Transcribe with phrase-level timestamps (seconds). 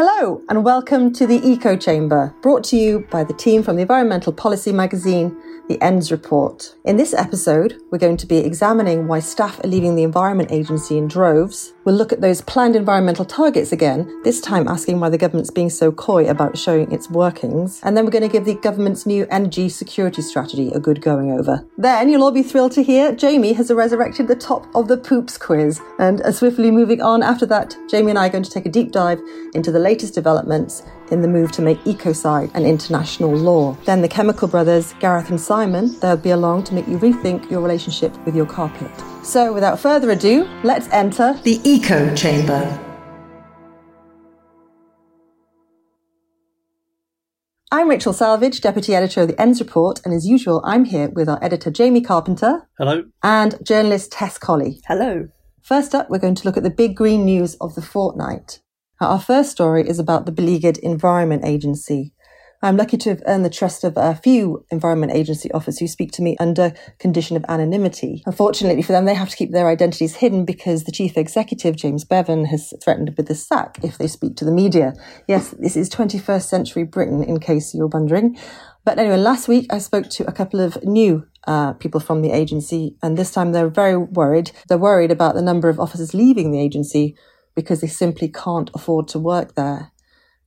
[0.00, 3.82] Hello, and welcome to the Eco Chamber, brought to you by the team from the
[3.82, 5.36] environmental policy magazine,
[5.68, 6.72] The ENDS Report.
[6.84, 10.96] In this episode, we're going to be examining why staff are leaving the Environment Agency
[10.96, 11.74] in droves.
[11.84, 15.68] We'll look at those planned environmental targets again, this time asking why the government's being
[15.68, 17.80] so coy about showing its workings.
[17.82, 21.32] And then we're going to give the government's new energy security strategy a good going
[21.32, 21.66] over.
[21.76, 25.36] Then you'll all be thrilled to hear Jamie has resurrected the top of the poops
[25.36, 25.80] quiz.
[25.98, 28.70] And uh, swiftly moving on after that, Jamie and I are going to take a
[28.70, 29.20] deep dive
[29.54, 33.74] into the latest developments in the move to make ecocide an international law.
[33.86, 37.62] Then the Chemical Brothers, Gareth and Simon, they'll be along to make you rethink your
[37.62, 38.90] relationship with your carpet.
[39.24, 42.62] So without further ado, let's enter the Eco Chamber.
[47.72, 51.30] I'm Rachel Salvage, Deputy Editor of the ENDS Report, and as usual, I'm here with
[51.30, 52.68] our editor Jamie Carpenter.
[52.76, 53.04] Hello.
[53.22, 54.82] And journalist Tess Colley.
[54.86, 55.28] Hello.
[55.62, 58.60] First up, we're going to look at the big green news of the fortnight.
[59.00, 62.12] Our first story is about the beleaguered Environment Agency.
[62.60, 66.10] I'm lucky to have earned the trust of a few Environment Agency officers who speak
[66.12, 68.24] to me under condition of anonymity.
[68.26, 72.02] Unfortunately for them, they have to keep their identities hidden because the chief executive, James
[72.02, 74.94] Bevan, has threatened with the sack if they speak to the media.
[75.28, 78.36] Yes, this is 21st century Britain, in case you're wondering.
[78.84, 82.32] But anyway, last week I spoke to a couple of new uh, people from the
[82.32, 84.50] agency, and this time they're very worried.
[84.68, 87.14] They're worried about the number of officers leaving the agency
[87.58, 89.90] because they simply can't afford to work there.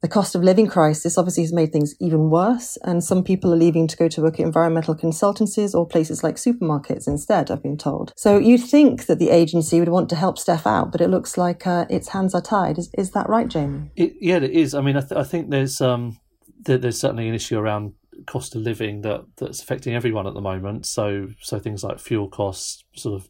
[0.01, 3.57] The cost of living crisis obviously has made things even worse, and some people are
[3.57, 7.77] leaving to go to work at environmental consultancies or places like supermarkets instead, I've been
[7.77, 8.13] told.
[8.15, 11.37] So you'd think that the agency would want to help staff out, but it looks
[11.37, 12.77] like uh, its hands are tied.
[12.77, 13.91] Is, is that right, Jamie?
[13.97, 14.73] It, yeah, it is.
[14.73, 16.17] I mean, I, th- I think there's um,
[16.61, 17.93] there, there's certainly an issue around
[18.25, 20.85] cost of living that that's affecting everyone at the moment.
[20.85, 23.29] So so things like fuel costs, sort of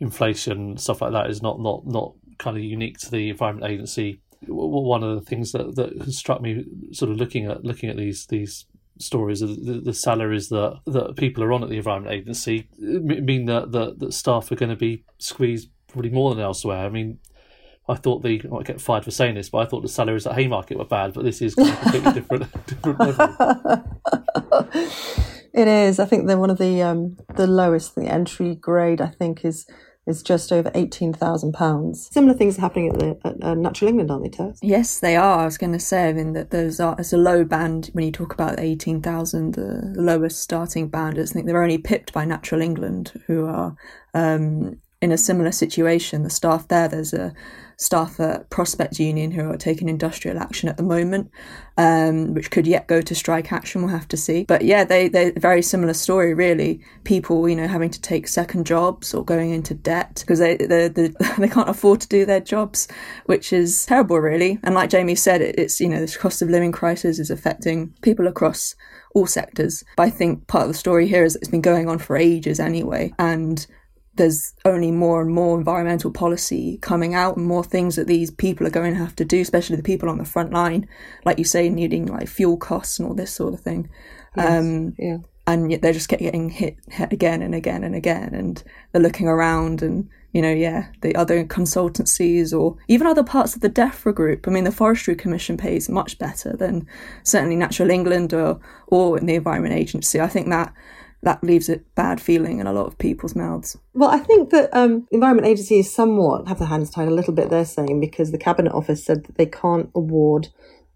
[0.00, 4.20] inflation, stuff like that is not not not kind of unique to the Environment Agency.
[4.46, 8.26] One of the things that, that struck me, sort of looking at looking at these
[8.26, 8.66] these
[8.98, 13.72] stories, the, the salaries that, that people are on at the Environment Agency mean that,
[13.72, 16.84] that, that staff are going to be squeezed probably more than elsewhere.
[16.84, 17.18] I mean,
[17.88, 20.34] I thought the I get fired for saying this, but I thought the salaries at
[20.34, 23.84] Haymarket were bad, but this is kind of completely different different level.
[25.54, 26.00] It is.
[26.00, 27.94] I think they're one of the um, the lowest.
[27.94, 29.66] The entry grade, I think, is
[30.06, 31.96] is just over £18,000.
[31.96, 34.58] Similar things are happening at, the, at uh, Natural England, aren't they, Tess?
[34.60, 35.40] Yes, they are.
[35.40, 38.04] I was going to say, I mean, that there's a, there's a low band when
[38.04, 41.18] you talk about 18,000, the, the lowest starting band.
[41.18, 43.76] I think they're only pipped by Natural England, who are
[44.12, 46.24] um, in a similar situation.
[46.24, 47.32] The staff there, there's a
[47.76, 51.30] staff at Prospect Union who are taking industrial action at the moment,
[51.76, 53.82] um, which could yet go to strike action.
[53.82, 54.44] We'll have to see.
[54.44, 56.80] But yeah, they they very similar story really.
[57.04, 60.88] People you know having to take second jobs or going into debt because they they
[61.38, 62.88] they can't afford to do their jobs,
[63.26, 64.58] which is terrible really.
[64.62, 67.94] And like Jamie said, it, it's you know this cost of living crisis is affecting
[68.02, 68.74] people across
[69.14, 69.84] all sectors.
[69.96, 72.60] But I think part of the story here is it's been going on for ages
[72.60, 73.66] anyway, and
[74.14, 78.66] there's only more and more environmental policy coming out and more things that these people
[78.66, 80.86] are going to have to do, especially the people on the front line,
[81.24, 83.88] like you say, needing like fuel costs and all this sort of thing.
[84.36, 85.18] Yes, um, yeah.
[85.46, 88.62] And yet they're just getting hit, hit again and again and again, and
[88.92, 93.60] they're looking around and you know, yeah, the other consultancies or even other parts of
[93.60, 94.48] the DEFRA group.
[94.48, 96.86] I mean, the Forestry Commission pays much better than
[97.22, 100.20] certainly Natural England or or in the Environment Agency.
[100.20, 100.72] I think that
[101.22, 103.76] that leaves a bad feeling in a lot of people's mouths.
[103.94, 107.48] Well, I think that um, Environment agencies somewhat have their hands tied a little bit.
[107.48, 110.48] They're saying because the Cabinet Office said that they can't award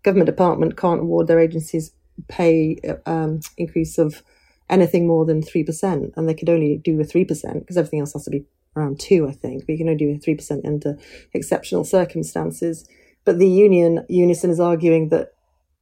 [0.02, 1.92] government department can't award their agencies
[2.28, 4.22] pay um, increase of
[4.70, 8.00] anything more than three percent, and they could only do a three percent because everything
[8.00, 8.44] else has to be
[8.76, 9.64] around two, I think.
[9.68, 10.96] You can only do a three percent under
[11.34, 12.88] exceptional circumstances.
[13.24, 15.32] But the union Unison is arguing that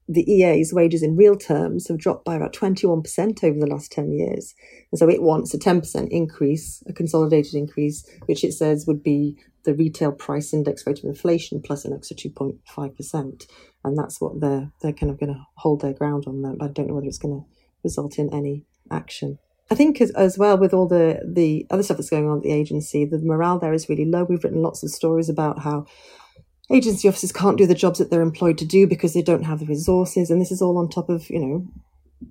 [0.09, 4.13] the EA's wages in real terms have dropped by about 21% over the last 10
[4.13, 4.55] years.
[4.93, 9.39] And so it wants a 10% increase, a consolidated increase, which it says would be
[9.65, 13.47] the retail price index rate of inflation plus an extra 2.5%.
[13.85, 16.57] And that's what they're, they're kind of going to hold their ground on that.
[16.59, 17.47] But I don't know whether it's going to
[17.83, 19.39] result in any action.
[19.71, 22.43] I think as, as well with all the, the other stuff that's going on at
[22.43, 24.25] the agency, the morale there is really low.
[24.25, 25.87] We've written lots of stories about how
[26.71, 29.61] agency officers can't do the jobs that they're employed to do because they don't have
[29.61, 30.31] the resources.
[30.31, 31.67] And this is all on top of, you know,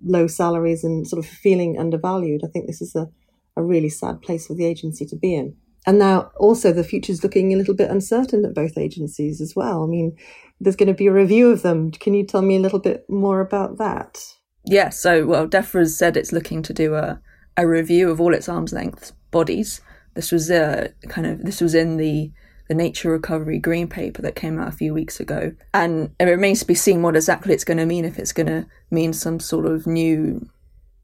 [0.04, 2.42] low salaries and sort of feeling undervalued.
[2.44, 3.10] I think this is a,
[3.56, 5.56] a really sad place for the agency to be in.
[5.86, 9.84] And now also the future's looking a little bit uncertain at both agencies as well.
[9.84, 10.16] I mean,
[10.60, 11.92] there's going to be a review of them.
[11.92, 14.24] Can you tell me a little bit more about that?
[14.66, 17.20] Yeah, so well, DEFRA's said it's looking to do a,
[17.58, 19.82] a review of all its arm's length bodies.
[20.14, 22.32] This was a kind of this was in the
[22.68, 25.54] the Nature Recovery Green Paper that came out a few weeks ago.
[25.74, 28.48] And it remains to be seen what exactly it's going to mean, if it's going
[28.48, 30.50] to mean some sort of new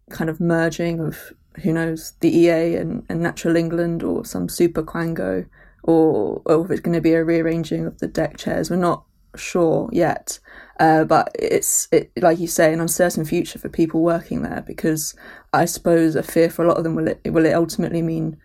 [0.10, 1.34] kind of merging of,
[1.64, 5.48] who knows, the EA and, and Natural England or some super quango,
[5.84, 8.70] or, or if it's going to be a rearranging of the deck chairs.
[8.70, 9.04] We're not
[9.36, 10.40] sure yet.
[10.80, 15.14] Uh, but it's it, like you say, an uncertain future for people working there because
[15.52, 18.38] I suppose a fear for a lot of them will it will it ultimately mean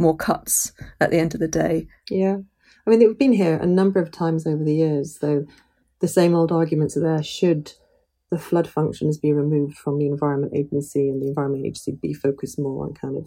[0.00, 1.86] more cuts at the end of the day.
[2.08, 2.38] Yeah.
[2.86, 5.46] I mean, we've been here a number of times over the years, though
[6.00, 7.22] the same old arguments are there.
[7.22, 7.74] Should
[8.30, 12.58] the flood functions be removed from the Environment Agency and the Environment Agency be focused
[12.58, 13.26] more on kind of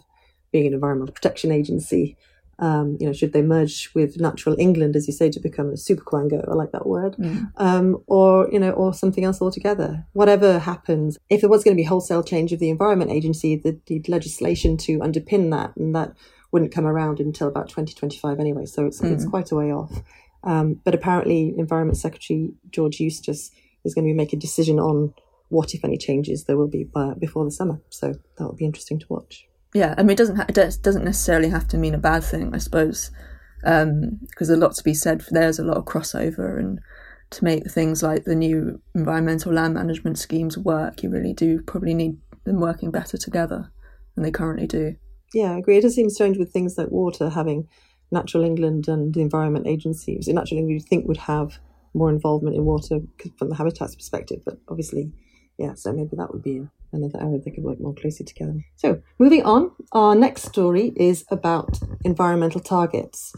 [0.50, 2.16] being an environmental protection agency?
[2.58, 5.76] Um, you know, should they merge with Natural England, as you say, to become a
[5.76, 6.48] super quango?
[6.48, 7.16] I like that word.
[7.16, 7.50] Mm.
[7.56, 10.06] Um, or, you know, or something else altogether.
[10.12, 13.80] Whatever happens, if there was going to be wholesale change of the Environment Agency, the,
[13.86, 16.14] the legislation to underpin that, and that
[16.54, 18.64] wouldn't come around until about 2025 anyway.
[18.64, 19.92] So it's, it's quite a way off.
[20.44, 23.50] Um, but apparently, Environment Secretary George Eustice
[23.84, 25.12] is going to be making a decision on
[25.48, 27.80] what, if any, changes there will be by, before the summer.
[27.90, 29.48] So that will be interesting to watch.
[29.74, 32.22] Yeah, I mean, it doesn't ha- it does- doesn't necessarily have to mean a bad
[32.22, 33.10] thing, I suppose,
[33.58, 35.24] because there's a lot to be said.
[35.24, 36.78] For there's a lot of crossover, and
[37.30, 41.94] to make things like the new environmental land management schemes work, you really do probably
[41.94, 43.72] need them working better together
[44.14, 44.94] than they currently do.
[45.34, 45.76] Yeah, I agree.
[45.76, 47.68] It does seem strange with things like water having
[48.12, 50.22] Natural England and the Environment Agency.
[50.22, 51.58] So Natural England you'd think would have
[51.92, 53.00] more involvement in water
[53.36, 55.12] from the habitats perspective, but obviously,
[55.58, 58.54] yeah, so maybe that would be another area they could work more closely together.
[58.76, 63.32] So moving on, our next story is about environmental targets.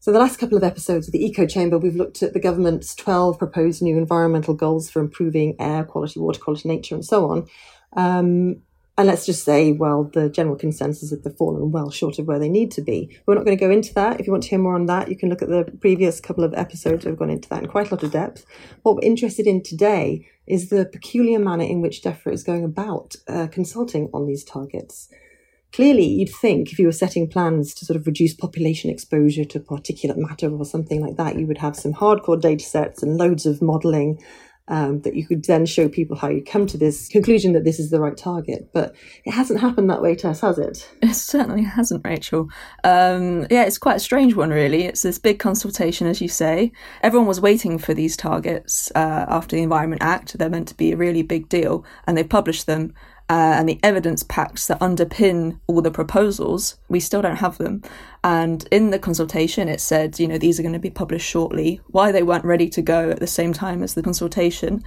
[0.00, 2.94] So the last couple of episodes of the Eco Chamber, we've looked at the government's
[2.94, 7.46] 12 proposed new environmental goals for improving air quality, water quality, nature, and so on.
[7.94, 8.62] Um,
[8.98, 12.26] and let's just say, well, the general consensus is that they've fallen well short of
[12.26, 13.18] where they need to be.
[13.24, 14.20] We're not going to go into that.
[14.20, 16.44] If you want to hear more on that, you can look at the previous couple
[16.44, 17.06] of episodes.
[17.06, 18.44] We've gone into that in quite a lot of depth.
[18.82, 23.16] What we're interested in today is the peculiar manner in which DEFRA is going about
[23.28, 25.08] uh, consulting on these targets.
[25.72, 29.58] Clearly, you'd think if you were setting plans to sort of reduce population exposure to
[29.58, 33.46] particulate matter or something like that, you would have some hardcore data sets and loads
[33.46, 34.22] of modelling
[34.68, 37.80] um, that you could then show people how you come to this conclusion that this
[37.80, 38.70] is the right target.
[38.72, 38.94] But
[39.24, 40.88] it hasn't happened that way, Tess, has it?
[41.02, 42.48] It certainly hasn't, Rachel.
[42.84, 44.84] Um, yeah, it's quite a strange one, really.
[44.84, 46.72] It's this big consultation, as you say.
[47.02, 50.38] Everyone was waiting for these targets uh, after the Environment Act.
[50.38, 52.94] They're meant to be a really big deal, and they've published them.
[53.32, 57.80] Uh, and the evidence packs that underpin all the proposals, we still don't have them.
[58.22, 61.80] And in the consultation, it said, you know, these are going to be published shortly.
[61.86, 64.84] Why they weren't ready to go at the same time as the consultation,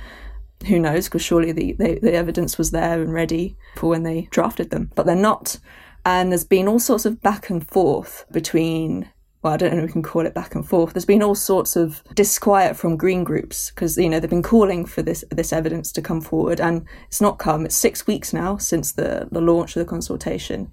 [0.68, 1.06] who knows?
[1.06, 4.91] Because surely the, the, the evidence was there and ready for when they drafted them,
[4.94, 5.57] but they're not.
[6.06, 9.09] And there's been all sorts of back and forth between
[9.45, 10.94] well, I don't know if we can call it back and forth.
[10.94, 14.88] There's been all sorts of disquiet from green groups because you know they've been calling
[14.88, 17.63] for this this evidence to come forward, and it's not come.
[17.63, 20.71] It's six weeks now since the the launch of the consultation,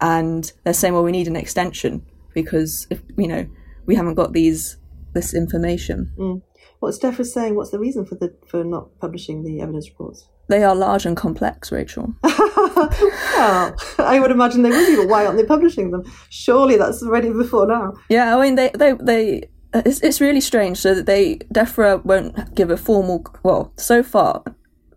[0.00, 3.44] and they're saying, well, we need an extension because if you know
[3.86, 4.76] we haven't got these
[5.14, 6.12] this information.
[6.16, 6.94] Mm.
[6.94, 7.56] Steph was saying?
[7.56, 10.28] What's the reason for the for not publishing the evidence reports?
[10.52, 12.14] They are large and complex, Rachel.
[12.22, 16.04] well, I would imagine they would be, but why aren't they publishing them?
[16.28, 17.94] Surely that's ready before now.
[18.10, 19.48] Yeah, I mean they they they.
[19.72, 20.76] Uh, it's it's really strange.
[20.76, 23.24] So that they DEFRA won't give a formal.
[23.42, 24.42] Well, so far,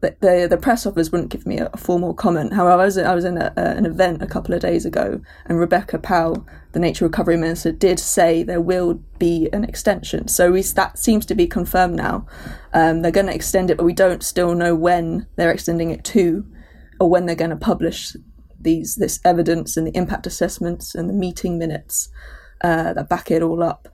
[0.05, 2.53] the the, the press office wouldn't give me a, a, formal comment.
[2.53, 5.59] However, I was I was in a, an event a couple of days ago, and
[5.59, 10.27] Rebecca Pow, the Nature Recovery Minister, did say there will be an extension.
[10.27, 12.25] So we, that seems to be confirmed now.
[12.73, 16.03] Um, they're going to extend it, but we don't still know when they're extending it
[16.05, 16.45] to,
[16.99, 18.15] or when they're going to publish
[18.59, 22.09] these this evidence and the impact assessments and the meeting minutes
[22.61, 23.87] uh, that back it all up.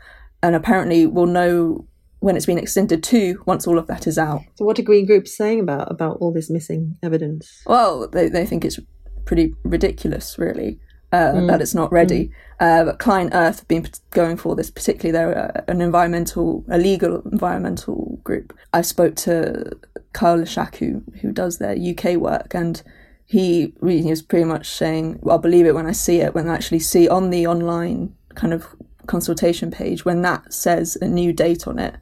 [0.44, 1.88] And apparently, we'll know
[2.22, 4.42] when it's been extended to once all of that is out.
[4.56, 7.62] So, what are green groups saying about about all this missing evidence?
[7.66, 8.80] Well, they they think it's
[9.26, 10.80] pretty ridiculous, really.
[11.12, 11.48] Uh, mm.
[11.48, 12.32] That it's not ready.
[12.62, 12.82] Mm.
[12.82, 18.20] Uh, but ClientEarth have been going for this, particularly they're an environmental, a legal environmental
[18.24, 18.58] group.
[18.72, 19.72] I spoke to
[20.14, 22.82] Kyle Lischak, who, who does their UK work, and
[23.26, 26.48] he, he was pretty much saying, well, I'll believe it when I see it, when
[26.48, 28.68] I actually see on the online kind of
[29.08, 31.96] consultation page, when that says a new date on it,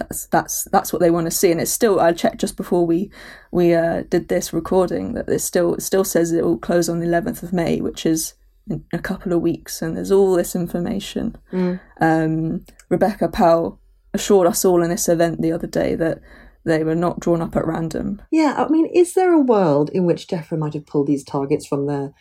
[0.00, 1.50] that's that's that's what they want to see.
[1.52, 3.10] And it's still i checked just before we
[3.52, 7.00] we uh, did this recording that it still it still says it will close on
[7.00, 8.34] the 11th of may which is
[8.68, 9.82] in a couple of weeks.
[9.82, 11.36] And there's all this information.
[11.52, 11.80] Mm.
[12.00, 13.78] um, rebecca pow
[14.12, 16.20] assured us all in this event the other day that
[16.64, 18.20] they were not drawn up at random.
[18.30, 21.66] Yeah i mean is there a world in which defra might have pulled these targets
[21.66, 22.12] from their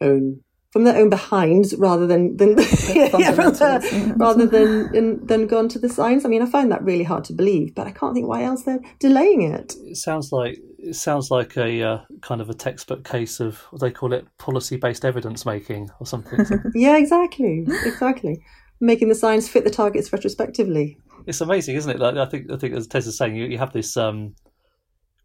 [0.00, 0.40] own
[0.76, 2.50] from their own behinds rather than than
[2.94, 3.80] yeah, rather,
[4.16, 6.26] rather than than gone to the signs.
[6.26, 8.64] I mean, I find that really hard to believe, but I can't think why else
[8.64, 9.74] they're delaying it.
[9.86, 13.80] It sounds like it sounds like a uh, kind of a textbook case of what
[13.80, 16.46] they call it policy based evidence making or something.
[16.74, 18.44] yeah, exactly, exactly.
[18.78, 20.98] Making the signs fit the targets retrospectively.
[21.26, 21.98] It's amazing, isn't it?
[21.98, 24.34] Like, I think I think as Tess is saying, you, you have this um,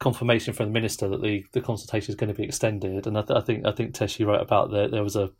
[0.02, 3.22] confirmation from the minister that the, the consultation is going to be extended, and I,
[3.22, 5.32] th- I think I think Tess you wrote about that there was a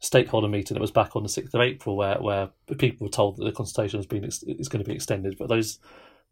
[0.00, 3.36] stakeholder meeting that was back on the sixth of April where where people were told
[3.36, 5.78] that the consultation has been is going to be extended, but those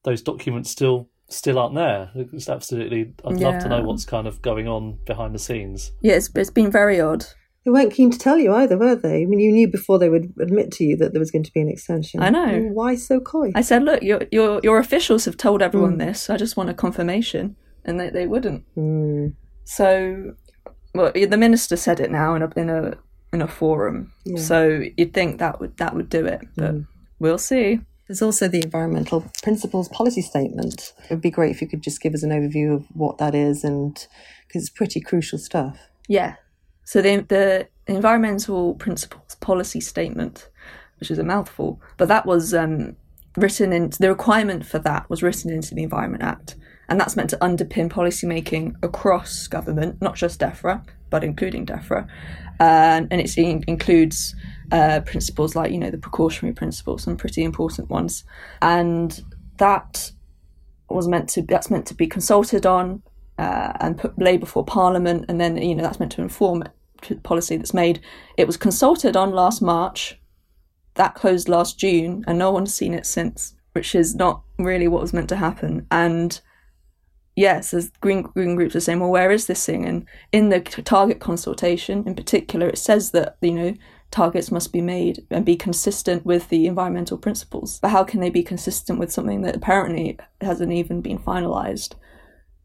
[0.03, 2.11] those documents still still aren't there.
[2.15, 3.13] It's absolutely.
[3.25, 3.49] I'd yeah.
[3.49, 5.93] love to know what's kind of going on behind the scenes.
[6.01, 7.27] Yeah, it's, it's been very odd.
[7.65, 9.23] They weren't keen to tell you either, were they?
[9.23, 11.53] I mean, you knew before they would admit to you that there was going to
[11.53, 12.23] be an extension.
[12.23, 12.45] I know.
[12.45, 13.51] I mean, why so coy?
[13.57, 16.07] I said, look, your your your officials have told everyone mm.
[16.07, 16.31] this.
[16.31, 17.57] I just want a confirmation,
[17.87, 18.65] and they they wouldn't.
[18.77, 19.35] Mm.
[19.65, 20.35] So,
[20.95, 22.99] well, the minister said it now in a in a
[23.33, 24.13] in a forum.
[24.25, 24.41] Yeah.
[24.41, 26.87] So you'd think that would that would do it, but mm.
[27.19, 27.81] we'll see.
[28.09, 30.93] There's also the environmental principles policy statement.
[31.05, 33.35] It would be great if you could just give us an overview of what that
[33.35, 33.95] is, and
[34.47, 35.79] because it's pretty crucial stuff.
[36.09, 36.37] Yeah.
[36.85, 40.49] So the the environmental principles policy statement,
[41.01, 42.97] which is a mouthful, but that was um,
[43.37, 46.57] written in the requirement for that was written into the Environment Act,
[46.89, 52.09] and that's meant to underpin policymaking across government, not just DEFRA, but including DEFRA,
[52.61, 54.35] uh, and it includes
[54.73, 58.25] uh, principles like you know the precautionary principles, some pretty important ones,
[58.63, 59.23] and
[59.59, 60.13] that
[60.89, 63.03] was meant to that's meant to be consulted on
[63.39, 66.65] uh, and put lay before Parliament, and then you know that's meant to inform
[67.23, 68.01] policy that's made.
[68.37, 70.19] It was consulted on last March,
[70.95, 75.03] that closed last June, and no one's seen it since, which is not really what
[75.03, 75.87] was meant to happen.
[75.91, 76.41] And
[77.37, 79.85] yes, as green green groups are saying, well, where is this thing?
[79.85, 83.75] And in the target consultation, in particular, it says that you know
[84.11, 87.79] targets must be made and be consistent with the environmental principles.
[87.81, 91.95] But how can they be consistent with something that apparently hasn't even been finalised?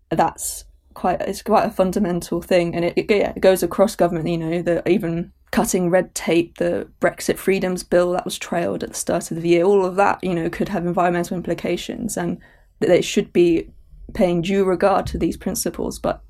[0.10, 4.28] That's quite it's quite a fundamental thing, and it, it, yeah, it goes across government.
[4.28, 8.90] You know, that even cutting red tape, the Brexit Freedoms Bill that was trailed at
[8.90, 12.40] the start of the year, all of that you know could have environmental implications, and
[12.80, 13.70] that they should be
[14.14, 16.00] paying due regard to these principles.
[16.00, 16.24] But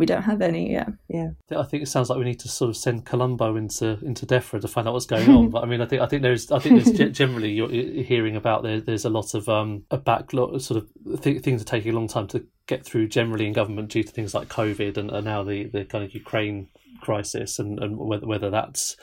[0.00, 0.72] we don't have any.
[0.72, 1.30] Yeah, yeah.
[1.54, 4.62] I think it sounds like we need to sort of send Columbo into into DEFRA
[4.62, 5.50] to find out what's going on.
[5.50, 8.62] but I mean, I think I think there's I think there's generally you're hearing about
[8.62, 11.94] there, there's a lot of um a backlog sort of th- things are taking a
[11.94, 15.24] long time to get through generally in government due to things like COVID and, and
[15.26, 16.68] now the the kind of Ukraine
[17.02, 18.96] crisis and and whether whether that's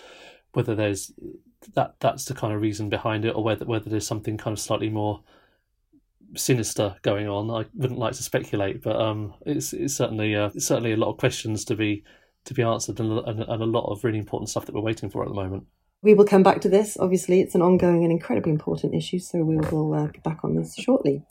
[0.54, 1.12] whether there's
[1.76, 4.60] that that's the kind of reason behind it or whether whether there's something kind of
[4.60, 5.22] slightly more
[6.36, 7.50] sinister going on.
[7.50, 11.12] I wouldn't like to speculate, but um, it's it's certainly uh, it's certainly a lot
[11.12, 12.04] of questions to be
[12.46, 15.10] to be answered and, and, and, a lot of really important stuff that we're waiting
[15.10, 15.66] for at the moment.
[16.02, 16.98] We will come back to this.
[16.98, 20.56] Obviously, it's an ongoing and incredibly important issue, so we will uh, get back on
[20.56, 21.24] this shortly.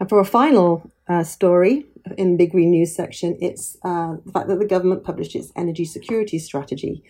[0.00, 1.86] And for a final uh, story
[2.16, 5.52] in the Big Green News section, it's uh, the fact that the government published its
[5.54, 7.02] energy security strategy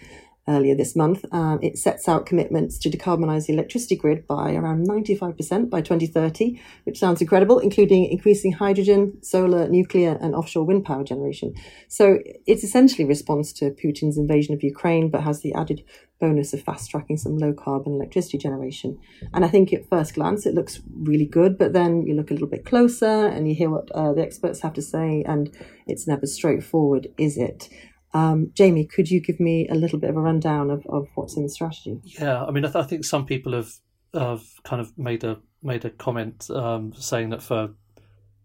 [0.49, 1.25] earlier this month.
[1.33, 6.61] Um, it sets out commitments to decarbonise the electricity grid by around 95% by 2030,
[6.85, 11.55] which sounds incredible, including increasing hydrogen, solar, nuclear, and offshore wind power generation.
[11.89, 15.83] So it's essentially response to Putin's invasion of Ukraine, but has the added
[16.21, 18.99] bonus of fast tracking some low carbon electricity generation.
[19.33, 22.35] And I think at first glance it looks really good, but then you look a
[22.35, 25.55] little bit closer and you hear what uh, the experts have to say, and
[25.87, 27.69] it's never straightforward, is it?
[28.15, 31.37] Um, Jamie, could you give me a little bit of a rundown of, of what's
[31.37, 32.01] in the strategy?
[32.05, 33.73] Yeah, I mean, I, th- I think some people have
[34.15, 37.71] have kind of made a made a comment um, saying that for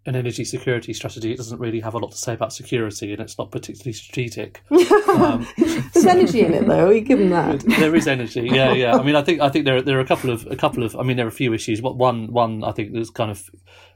[0.10, 3.22] an energy security strategy, it doesn't really have a lot to say about security, and
[3.22, 4.62] it's not particularly strategic.
[5.10, 6.92] Um, There's energy in it, though.
[6.92, 7.64] You give them that.
[7.80, 8.48] There is energy.
[8.52, 8.96] Yeah, yeah.
[8.96, 10.84] I mean, I think I think there are, there are a couple of a couple
[10.84, 10.96] of.
[10.96, 11.82] I mean, there are a few issues.
[11.82, 13.50] What One one I think there's kind of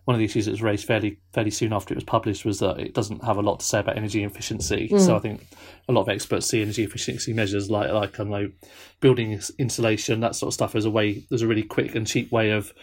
[0.05, 2.59] one of the issues that was raised fairly fairly soon after it was published was
[2.59, 4.89] that it doesn't have a lot to say about energy efficiency.
[4.89, 4.99] Mm.
[4.99, 5.45] So I think
[5.87, 8.51] a lot of experts see energy efficiency measures like like I know
[8.99, 12.31] building insulation that sort of stuff as a way there's a really quick and cheap
[12.31, 12.73] way of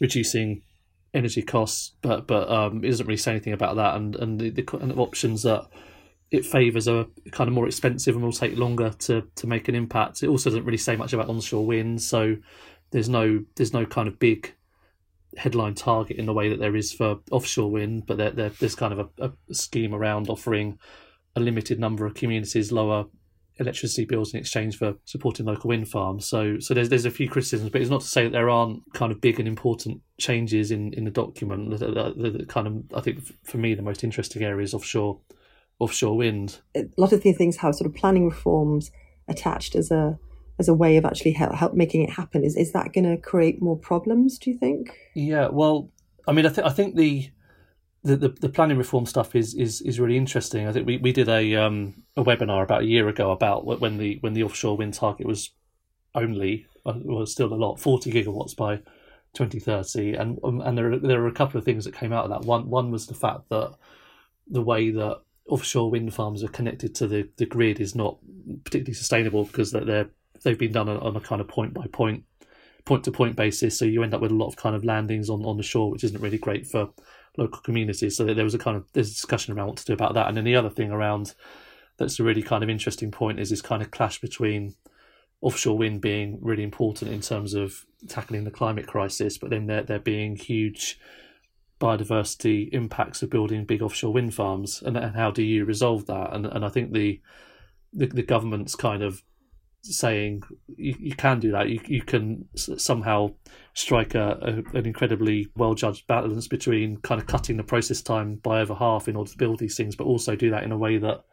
[0.00, 0.62] reducing
[1.14, 3.96] energy costs, but but um, it doesn't really say anything about that.
[3.96, 5.66] And and the, the kind of options that
[6.30, 9.74] it favours are kind of more expensive and will take longer to to make an
[9.74, 10.22] impact.
[10.22, 12.36] It also doesn't really say much about onshore wind, so
[12.90, 14.54] there's no there's no kind of big
[15.36, 18.74] headline target in the way that there is for offshore wind, but there, there, there's
[18.74, 20.78] kind of a, a, scheme around offering
[21.34, 23.04] a limited number of communities lower
[23.58, 26.26] electricity bills in exchange for supporting local wind farms.
[26.26, 28.82] So, so there's there's a few criticisms, but it's not to say that there aren't
[28.92, 31.70] kind of big and important changes in, in the document.
[31.70, 35.20] The, the, the kind of I think for me the most interesting area is offshore
[35.78, 36.60] offshore wind.
[36.74, 38.90] A lot of these things have sort of planning reforms
[39.28, 40.18] attached as a
[40.58, 42.44] as a way of actually help, help making it happen.
[42.44, 44.38] Is is that going to create more problems?
[44.38, 44.96] Do you think?
[45.14, 45.90] Yeah, well,
[46.26, 47.30] I mean, I think I think the,
[48.06, 50.66] the the, the planning reform stuff is, is is really interesting.
[50.66, 53.98] I think we, we did a um a webinar about a year ago about when
[53.98, 55.50] the when the offshore wind target was
[56.14, 58.76] only uh, was still a lot forty gigawatts by
[59.34, 62.30] 2030 and um, and there there are a couple of things that came out of
[62.30, 62.46] that.
[62.46, 63.74] One one was the fact that
[64.48, 68.18] the way that offshore wind farms are connected to the, the grid is not
[68.64, 70.08] particularly sustainable because that they're
[70.44, 72.24] they've been done on a kind of point by point
[72.84, 73.76] point to point basis.
[73.76, 75.90] So you end up with a lot of kind of landings on, on the shore
[75.90, 76.90] which isn't really great for
[77.36, 79.92] local communities so there was a kind of there's a discussion around what to do
[79.92, 81.34] about that and then the other thing around
[81.98, 84.74] that's a really kind of interesting point is this kind of clash between
[85.40, 89.82] offshore wind being really important in terms of tackling the climate crisis, but then there
[89.82, 90.98] there being huge
[91.80, 96.34] biodiversity impacts of building big offshore wind farms, and, and how do you resolve that?
[96.34, 97.20] And and I think the
[97.92, 99.22] the, the government's kind of
[99.94, 100.42] saying
[100.76, 101.68] you, you can do that.
[101.68, 103.32] You you can somehow
[103.74, 108.36] strike a, a an incredibly well judged balance between kind of cutting the process time
[108.36, 110.78] by over half in order to build these things, but also do that in a
[110.78, 111.24] way that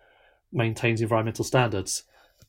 [0.52, 2.04] maintains environmental standards,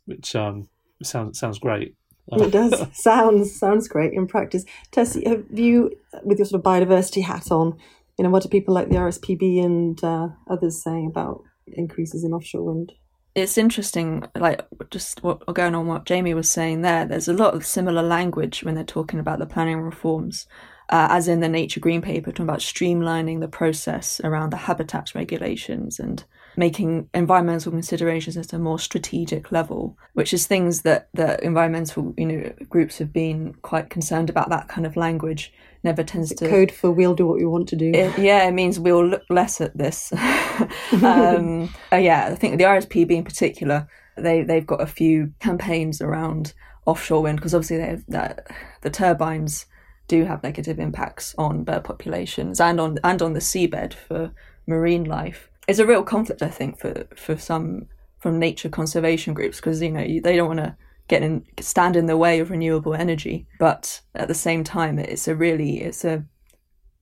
[0.04, 0.68] which um,
[1.02, 1.94] sounds sounds great.
[2.32, 2.86] it does.
[2.94, 4.64] sounds sounds great in practice.
[4.90, 5.90] Tessie, have you,
[6.22, 7.78] with your sort of biodiversity hat on,
[8.18, 12.32] you know, what do people like the RSPB and uh, others saying about increases in
[12.32, 12.92] offshore wind?
[13.34, 17.04] It's interesting, like just what going on what Jamie was saying there.
[17.04, 20.46] There's a lot of similar language when they're talking about the planning reforms
[20.88, 25.14] uh, as in the Nature Green paper, talking about streamlining the process around the habitats
[25.14, 26.24] regulations and
[26.56, 32.26] making environmental considerations at a more strategic level, which is things that the environmental you
[32.26, 34.50] know groups have been quite concerned about.
[34.50, 37.76] That kind of language never tends to code for we'll do what we want to
[37.76, 37.90] do.
[37.92, 40.12] It, yeah, it means we'll look less at this.
[41.02, 46.00] um, uh, yeah, I think the RSPB in particular, they they've got a few campaigns
[46.00, 46.54] around
[46.86, 48.46] offshore wind because obviously they have that
[48.82, 49.66] the turbines
[50.06, 54.32] do have negative impacts on bird populations and on and on the seabed for
[54.66, 55.50] marine life.
[55.66, 57.86] It's a real conflict, I think, for for some
[58.18, 60.76] from nature conservation groups because you know they don't want to
[61.08, 65.28] get in stand in the way of renewable energy, but at the same time, it's
[65.28, 66.24] a really it's a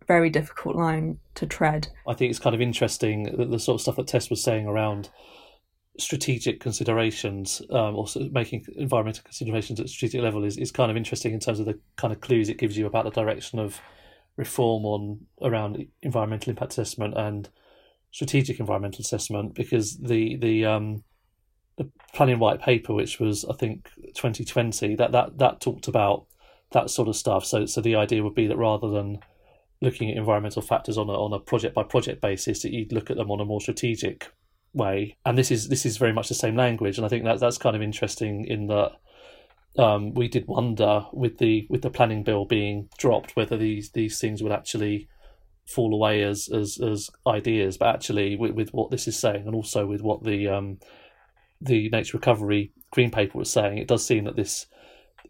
[0.06, 1.88] very difficult line to tread.
[2.06, 4.66] I think it's kind of interesting that the sort of stuff that Tess was saying
[4.66, 5.10] around
[5.98, 11.34] strategic considerations um, or making environmental considerations at strategic level is, is kind of interesting
[11.34, 13.80] in terms of the kind of clues it gives you about the direction of
[14.36, 17.50] reform on around environmental impact assessment and
[18.12, 21.02] strategic environmental assessment because the the um,
[21.76, 26.26] the planning white paper which was I think 2020 that that that talked about
[26.72, 27.44] that sort of stuff.
[27.44, 29.18] So so the idea would be that rather than
[29.80, 33.10] looking at environmental factors on a on a project by project basis that you'd look
[33.10, 34.30] at them on a more strategic
[34.74, 37.40] way, and this is this is very much the same language, and I think that
[37.40, 38.92] that's kind of interesting in that
[39.78, 44.18] um, we did wonder with the with the planning bill being dropped whether these these
[44.18, 45.08] things would actually
[45.72, 49.54] fall away as as as ideas, but actually with, with what this is saying, and
[49.54, 50.78] also with what the um,
[51.60, 54.66] the nature recovery green paper was saying, it does seem that this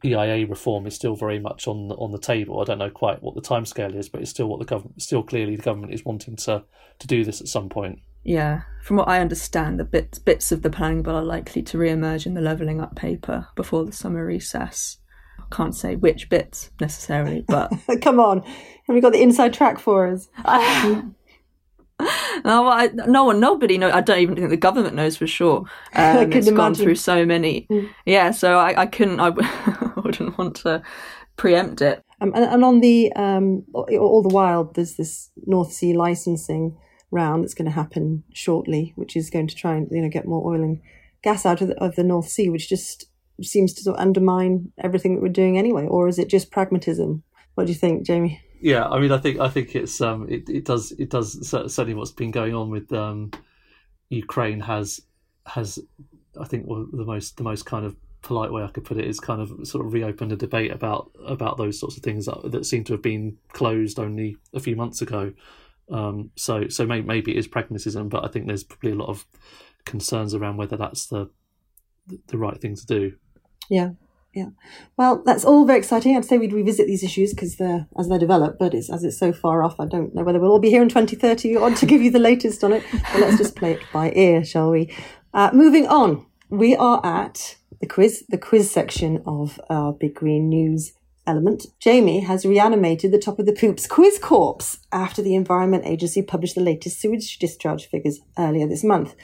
[0.05, 2.61] EIA reform is still very much on the, on the table.
[2.61, 5.22] I don't know quite what the timescale is, but it's still what the government still
[5.22, 6.64] clearly the government is wanting to
[6.98, 8.00] to do this at some point.
[8.24, 11.78] Yeah, from what I understand, the bits bits of the planning bill are likely to
[11.78, 14.98] re-emerge in the levelling up paper before the summer recess.
[15.53, 18.43] I can't say which bits necessarily, but come on,
[18.87, 20.29] have you got the inside track for us?
[22.45, 23.93] no, I, no one, nobody knows.
[23.93, 25.65] I don't even think the government knows for sure.
[25.95, 26.55] Um, I it's imagine.
[26.55, 27.67] gone through so many.
[27.71, 27.91] Mm.
[28.07, 29.21] Yeah, so I, I couldn't.
[29.21, 30.83] I wouldn't want to
[31.37, 32.03] preempt it.
[32.21, 36.79] Um, and, and, on the um, all the while, there's this North Sea licensing
[37.11, 40.27] round that's going to happen shortly, which is going to try and you know get
[40.27, 40.81] more oil and
[41.23, 43.07] gas out of the, of the North Sea, which just
[43.42, 45.87] seems to sort of undermine everything that we're doing anyway.
[45.87, 47.23] Or is it just pragmatism?
[47.55, 48.40] What do you think, Jamie?
[48.61, 51.95] Yeah, I mean, I think I think it's um, it, it does it does certainly
[51.95, 53.33] what's been going on with um,
[54.09, 55.01] Ukraine has
[55.47, 55.79] has
[56.40, 59.18] I think the most the most kind of polite way I could put it is
[59.18, 62.64] kind of sort of reopened a debate about about those sorts of things that, that
[62.64, 65.33] seem to have been closed only a few months ago.
[65.90, 69.09] Um, so so maybe, maybe it is pragmatism, but I think there's probably a lot
[69.09, 69.27] of
[69.85, 71.29] concerns around whether that's the
[72.29, 73.14] the right thing to do.
[73.68, 73.90] Yeah,
[74.35, 74.48] yeah.
[74.96, 76.16] Well, that's all very exciting.
[76.16, 79.18] I'd say we'd revisit these issues because they're as they develop, but it's as it's
[79.18, 79.79] so far off.
[79.79, 82.18] I don't know whether we'll all be here in 2030 or to give you the
[82.18, 82.83] latest on it.
[82.90, 84.94] But let's just play it by ear, shall we?
[85.35, 90.48] Uh, moving on, we are at the quiz, the quiz section of our Big Green
[90.48, 90.92] News
[91.27, 96.22] element, Jamie has reanimated the top of the poops quiz corpse after the Environment Agency
[96.22, 99.14] published the latest sewage discharge figures earlier this month.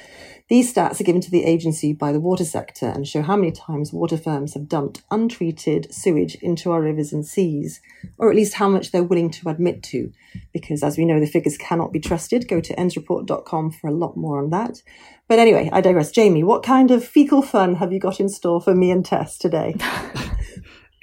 [0.48, 3.52] These stats are given to the agency by the water sector and show how many
[3.52, 7.82] times water firms have dumped untreated sewage into our rivers and seas,
[8.16, 10.10] or at least how much they're willing to admit to.
[10.54, 12.48] Because as we know, the figures cannot be trusted.
[12.48, 14.82] Go to endsreport.com for a lot more on that.
[15.28, 16.10] But anyway, I digress.
[16.10, 19.36] Jamie, what kind of fecal fun have you got in store for me and Tess
[19.36, 19.76] today?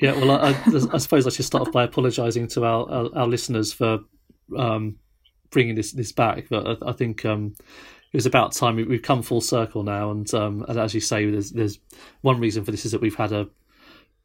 [0.01, 0.55] Yeah, well, I, I,
[0.93, 3.99] I, suppose I should start off by apologising to our, our, our, listeners for
[4.57, 4.97] um,
[5.51, 6.47] bringing this this back.
[6.49, 7.53] But I, I think um,
[8.15, 8.77] it was about time.
[8.77, 11.79] We, have come full circle now, and um, and as you say, there's there's
[12.21, 13.49] one reason for this is that we've had a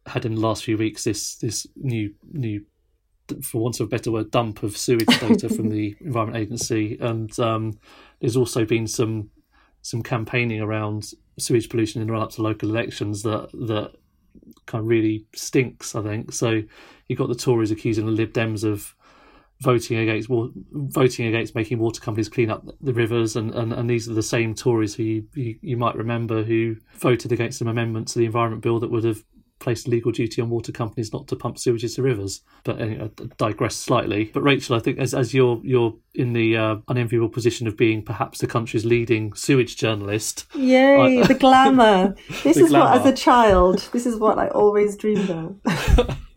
[0.06, 2.64] had in the last few weeks this this new new
[3.42, 7.36] for want of a better word dump of sewage data from the Environment Agency, and
[7.40, 7.80] um,
[8.20, 9.28] there's also been some
[9.82, 13.90] some campaigning around sewage pollution in the run up to local elections that that
[14.66, 15.96] kind of really stinks.
[15.96, 16.62] I think so.
[17.08, 18.94] You've got the Tories accusing the Lib Dems of
[19.60, 20.28] voting against
[20.72, 24.22] voting against making water companies clean up the rivers, and, and, and these are the
[24.22, 28.26] same Tories who you, you, you might remember who voted against some amendments to the
[28.26, 29.22] Environment Bill that would have
[29.60, 32.40] placed legal duty on water companies not to pump sewage into rivers.
[32.64, 34.24] But anyway, I digress slightly.
[34.24, 38.02] But Rachel, I think as as you're you're in the uh, unenviable position of being
[38.02, 40.46] perhaps the country's leading sewage journalist.
[40.54, 42.16] Yay, I, the glamour!
[42.42, 42.98] This the is glamour.
[42.98, 46.16] what, as a child, this is what I always dreamed of.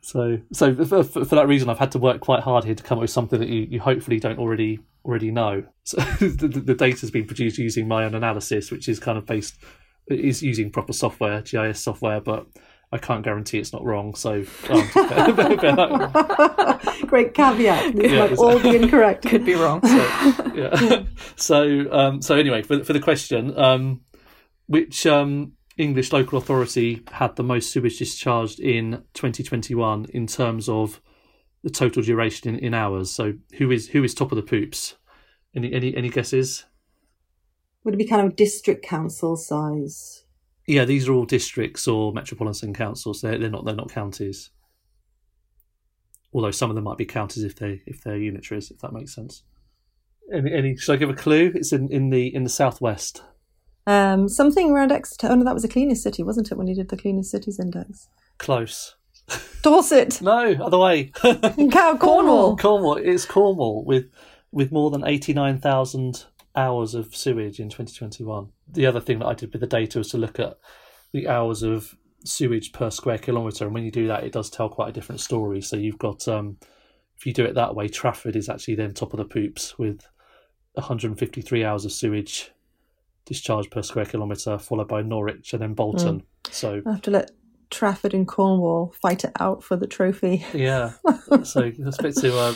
[0.00, 2.82] so so for, for, for, that reason i've had to work quite hard here to
[2.82, 6.74] come up with something that you, you hopefully don't already already know so the, the
[6.74, 9.56] data has been produced using my own analysis which is kind of based
[10.08, 12.46] is using proper software, GIS software, but
[12.90, 14.14] I can't guarantee it's not wrong.
[14.14, 14.90] So, um,
[17.06, 17.94] great caveat.
[17.94, 19.26] This yeah, might all be incorrect.
[19.26, 19.80] Could be wrong.
[19.86, 21.02] So, yeah.
[21.36, 24.02] so, um, so anyway, for for the question, um,
[24.66, 31.00] which um, English local authority had the most sewage discharged in 2021 in terms of
[31.62, 33.10] the total duration in, in hours?
[33.10, 34.96] So, who is who is top of the poops?
[35.54, 36.64] Any any any guesses?
[37.84, 40.24] Would it be kind of district council size?
[40.66, 43.20] Yeah, these are all districts or metropolitan councils.
[43.20, 44.50] They're they're not they're not counties.
[46.32, 49.14] Although some of them might be counties if they if they're unitaries, if that makes
[49.14, 49.42] sense.
[50.32, 51.52] Any, any should I give a clue?
[51.54, 53.22] It's in, in the in the southwest.
[53.86, 55.28] Um, something around Exeter.
[55.28, 56.58] Oh no, that was the cleanest city, wasn't it?
[56.58, 58.08] When you did the cleanest cities index.
[58.38, 58.96] Close.
[59.62, 60.20] Dorset.
[60.22, 61.06] no, other way.
[61.14, 62.56] Cornwall.
[62.56, 62.96] Cornwall.
[62.96, 64.06] It's Cornwall with
[64.50, 68.48] with more than eighty nine thousand hours of sewage in 2021.
[68.68, 70.58] The other thing that I did with the data was to look at
[71.12, 74.68] the hours of sewage per square kilometre, and when you do that, it does tell
[74.68, 75.60] quite a different story.
[75.60, 76.58] So you've got, um,
[77.16, 80.06] if you do it that way, Trafford is actually then top of the poops with
[80.74, 82.50] 153 hours of sewage
[83.26, 86.20] discharged per square kilometre, followed by Norwich and then Bolton.
[86.20, 86.52] Mm.
[86.52, 87.30] So I have to let
[87.70, 90.44] Trafford and Cornwall fight it out for the trophy.
[90.52, 90.92] Yeah.
[91.42, 92.38] so I expect to.
[92.38, 92.54] Uh,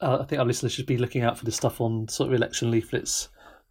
[0.00, 2.34] uh, I think our listeners should be looking out for this stuff on sort of
[2.34, 3.28] election leaflets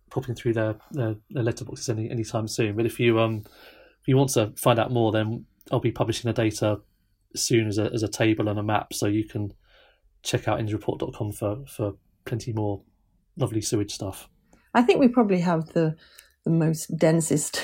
[0.10, 2.76] popping through their their, their letterboxes any anytime soon.
[2.76, 6.30] But if you um if you want to find out more, then I'll be publishing
[6.30, 6.80] the data
[7.36, 9.54] soon as a as a table and a map, so you can
[10.24, 11.94] check out endsreport.com for for
[12.26, 12.82] plenty more
[13.36, 14.30] lovely sewage stuff.
[14.74, 15.96] I think we probably have the
[16.48, 17.62] the most densest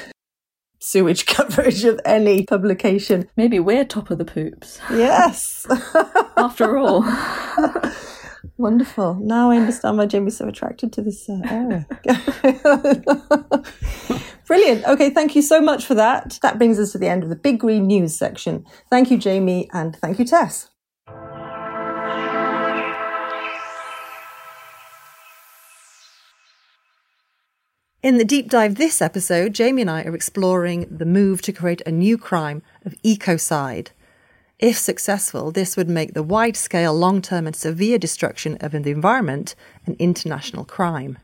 [0.80, 3.30] sewage coverage of any publication.
[3.38, 4.80] Maybe we're top of the poops.
[4.92, 5.66] Yes.
[6.38, 7.02] After all.
[8.58, 9.16] Wonderful.
[9.16, 11.88] Now I understand why Jamie's so attracted to this uh, area.
[14.46, 14.86] Brilliant.
[14.86, 16.38] Okay, thank you so much for that.
[16.42, 18.66] That brings us to the end of the Big Green News section.
[18.90, 20.70] Thank you, Jamie, and thank you, Tess.
[28.04, 31.82] In the deep dive this episode, Jamie and I are exploring the move to create
[31.86, 33.92] a new crime of ecocide.
[34.60, 38.92] If successful, this would make the wide scale, long term, and severe destruction of the
[38.92, 41.18] environment an international crime.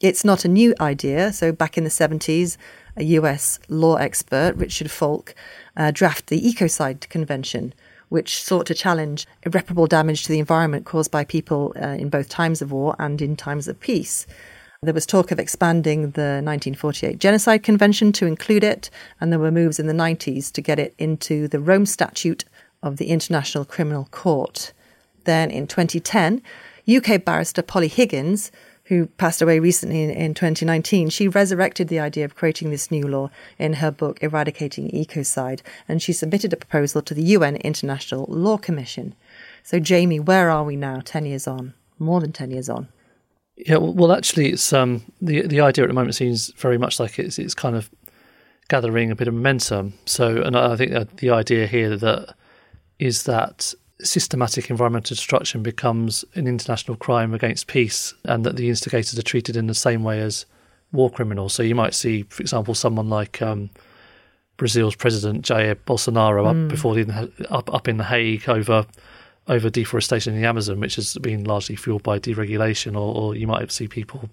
[0.00, 1.34] It's not a new idea.
[1.34, 2.56] So, back in the 70s,
[2.96, 5.34] a US law expert, Richard Falk,
[5.76, 7.74] uh, drafted the Ecocide Convention,
[8.08, 12.30] which sought to challenge irreparable damage to the environment caused by people uh, in both
[12.30, 14.26] times of war and in times of peace.
[14.82, 19.50] There was talk of expanding the 1948 Genocide Convention to include it, and there were
[19.50, 22.44] moves in the 90s to get it into the Rome Statute
[22.82, 24.72] of the International Criminal Court.
[25.24, 26.42] Then in 2010,
[26.88, 28.52] UK barrister Polly Higgins,
[28.84, 33.08] who passed away recently in, in 2019, she resurrected the idea of creating this new
[33.08, 38.26] law in her book Eradicating Ecocide, and she submitted a proposal to the UN International
[38.28, 39.14] Law Commission.
[39.62, 41.72] So, Jamie, where are we now, 10 years on?
[41.98, 42.88] More than 10 years on.
[43.56, 47.18] Yeah, well, actually, it's um, the the idea at the moment seems very much like
[47.18, 47.90] it's it's kind of
[48.68, 49.94] gathering a bit of momentum.
[50.04, 52.34] So, and I think the idea here that
[52.98, 59.18] is that systematic environmental destruction becomes an international crime against peace and that the instigators
[59.18, 60.44] are treated in the same way as
[60.92, 61.54] war criminals.
[61.54, 63.70] So you might see, for example, someone like um,
[64.56, 66.64] Brazil's president Jair Bolsonaro mm.
[66.64, 68.86] up before the, up up in the Hague over
[69.48, 73.46] over deforestation in the Amazon, which has been largely fueled by deregulation, or, or you
[73.46, 74.28] might see people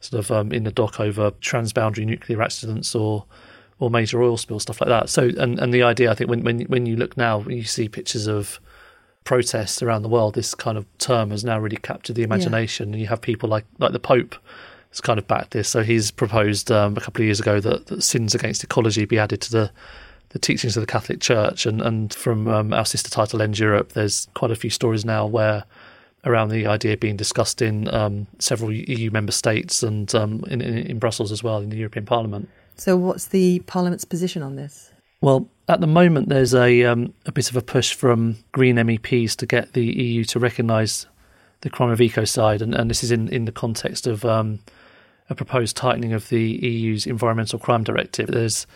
[0.00, 3.24] sort of um, in the dock over transboundary nuclear accidents or
[3.78, 5.08] or major oil spills, stuff like that.
[5.08, 7.88] So, and, and the idea, I think, when when when you look now, you see
[7.88, 8.60] pictures of
[9.24, 12.88] protests around the world, this kind of term has now really captured the imagination.
[12.88, 12.92] Yeah.
[12.92, 14.36] And you have people like like the Pope
[14.90, 15.68] has kind of backed this.
[15.68, 19.18] So he's proposed um, a couple of years ago that, that, sins against ecology be
[19.18, 19.70] added to the
[20.30, 21.66] the teachings of the Catholic Church.
[21.66, 25.26] And and from um, our sister title ENDS Europe, there's quite a few stories now
[25.26, 25.64] where
[26.24, 30.76] around the idea being discussed in um, several EU member states and um, in, in,
[30.78, 32.48] in Brussels as well in the European Parliament.
[32.76, 34.90] So, what's the Parliament's position on this?
[35.20, 39.36] Well, at the moment, there's a um, a bit of a push from Green MEPs
[39.36, 41.06] to get the EU to recognise
[41.60, 44.60] the crime of ecocide, and, and this is in, in the context of um,
[45.28, 48.28] a proposed tightening of the EU's environmental crime directive.
[48.28, 48.66] There's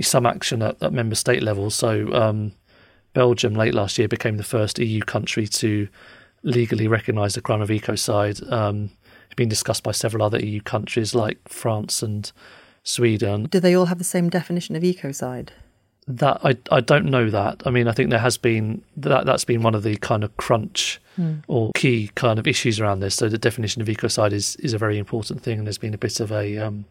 [0.00, 1.70] some action at, at member state level.
[1.70, 2.52] So, um,
[3.12, 5.88] Belgium late last year became the first EU country to
[6.42, 8.50] legally recognise the crime of ecocide.
[8.50, 8.90] Um,
[9.26, 12.30] it's been discussed by several other EU countries like France and
[12.82, 13.44] Sweden.
[13.44, 15.48] Do they all have the same definition of ecocide?
[16.06, 17.62] That I I don't know that.
[17.66, 20.36] I mean, I think there has been that that's been one of the kind of
[20.36, 21.34] crunch hmm.
[21.46, 23.14] or key kind of issues around this.
[23.14, 25.98] So the definition of ecocide is is a very important thing, and there's been a
[25.98, 26.86] bit of a um,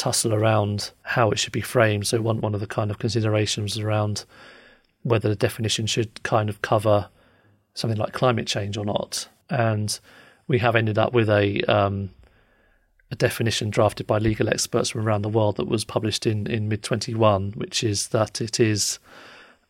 [0.00, 2.06] tussle around how it should be framed.
[2.06, 4.24] So one one of the kind of considerations around
[5.02, 7.08] whether the definition should kind of cover
[7.74, 10.00] something like climate change or not, and
[10.48, 12.10] we have ended up with a um,
[13.10, 16.68] a definition drafted by legal experts from around the world that was published in, in
[16.68, 18.98] mid 21, which is that it is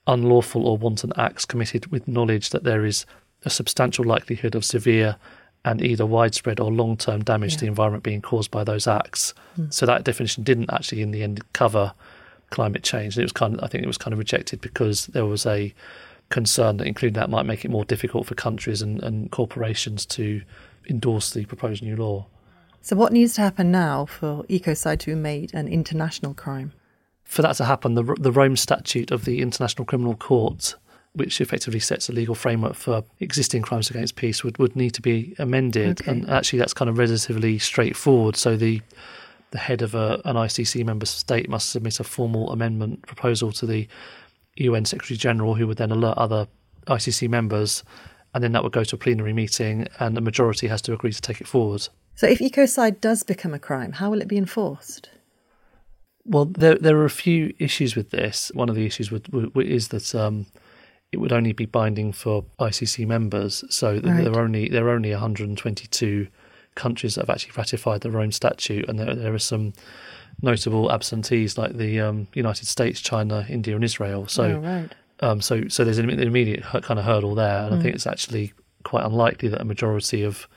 [0.07, 3.05] unlawful or wanton acts committed with knowledge that there is
[3.45, 5.17] a substantial likelihood of severe
[5.65, 7.59] and either widespread or long term damage yeah.
[7.59, 9.35] to the environment being caused by those acts.
[9.59, 9.73] Mm.
[9.73, 11.93] So that definition didn't actually, in the end, cover
[12.51, 13.17] climate change.
[13.17, 15.47] And it was kind of, I think it was kind of rejected because there was
[15.47, 15.75] a
[16.31, 20.43] concern that including that might make it more difficult for countries and, and corporations to
[20.89, 22.27] endorse the proposed new law.
[22.83, 26.73] So, what needs to happen now for ecocide to be made an international crime?
[27.25, 30.75] For that to happen, the, the Rome Statute of the International Criminal Court,
[31.15, 35.03] which effectively sets a legal framework for existing crimes against peace, would, would need to
[35.03, 36.01] be amended.
[36.01, 36.11] Okay.
[36.11, 38.37] And actually, that's kind of relatively straightforward.
[38.37, 38.81] So, the
[39.51, 43.67] the head of a, an ICC member state must submit a formal amendment proposal to
[43.67, 43.89] the
[44.57, 46.47] UN Secretary General, who would then alert other
[46.87, 47.83] ICC members,
[48.33, 51.13] and then that would go to a plenary meeting, and the majority has to agree
[51.13, 51.89] to take it forward.
[52.15, 55.11] So, if ecocide does become a crime, how will it be enforced?
[56.25, 58.53] Well, there there are a few issues with this.
[58.55, 60.47] One of the issues with, with, is that um,
[61.13, 63.65] it would only be binding for ICC members.
[63.71, 64.03] So right.
[64.03, 66.29] there are only there are only 122
[66.75, 69.73] countries that have actually ratified the Rome Statute, and there there are some
[70.43, 74.27] notable absentees like the um, United States, China, India, and Israel.
[74.29, 74.95] So, oh, right.
[75.21, 77.79] um, so so there's an immediate kind of hurdle there, and mm.
[77.79, 78.53] I think it's actually
[78.85, 80.49] quite unlikely that a majority of